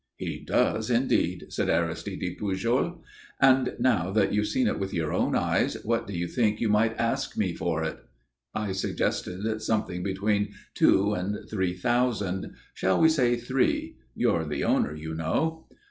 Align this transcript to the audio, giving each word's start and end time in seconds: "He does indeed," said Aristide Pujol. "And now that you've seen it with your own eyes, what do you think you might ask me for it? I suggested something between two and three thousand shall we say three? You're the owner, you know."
"He 0.17 0.39
does 0.39 0.89
indeed," 0.89 1.45
said 1.53 1.69
Aristide 1.69 2.35
Pujol. 2.39 3.03
"And 3.39 3.75
now 3.77 4.09
that 4.09 4.33
you've 4.33 4.47
seen 4.47 4.65
it 4.65 4.79
with 4.79 4.95
your 4.95 5.13
own 5.13 5.35
eyes, 5.35 5.77
what 5.85 6.07
do 6.07 6.13
you 6.17 6.27
think 6.27 6.59
you 6.59 6.69
might 6.69 6.97
ask 6.99 7.37
me 7.37 7.53
for 7.53 7.83
it? 7.83 7.99
I 8.51 8.71
suggested 8.71 9.61
something 9.61 10.01
between 10.01 10.55
two 10.73 11.13
and 11.13 11.47
three 11.47 11.75
thousand 11.75 12.55
shall 12.73 12.99
we 12.99 13.09
say 13.09 13.35
three? 13.35 13.97
You're 14.15 14.45
the 14.47 14.63
owner, 14.63 14.95
you 14.95 15.13
know." 15.13 15.67